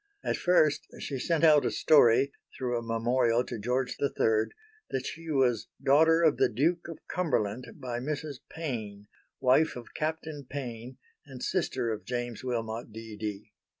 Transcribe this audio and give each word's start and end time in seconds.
At 0.23 0.35
first 0.35 0.87
she 0.97 1.19
sent 1.19 1.43
out 1.43 1.63
a 1.63 1.69
story, 1.69 2.31
through 2.57 2.75
a 2.75 2.81
memorial 2.81 3.43
to 3.43 3.59
George 3.59 3.97
III, 4.01 4.45
that 4.89 5.05
she 5.05 5.29
was 5.29 5.67
daughter 5.79 6.23
of 6.23 6.37
the 6.37 6.49
Duke 6.49 6.87
of 6.87 6.97
Cumberland 7.07 7.67
by 7.75 7.99
Mrs. 7.99 8.39
Payne, 8.49 9.05
wife 9.39 9.75
of 9.75 9.93
Captain 9.93 10.43
Payne 10.49 10.97
and 11.27 11.43
sister 11.43 11.91
of 11.91 12.03
James 12.03 12.43
Wilmot 12.43 12.91
D. 12.91 13.15
D. 13.15 13.51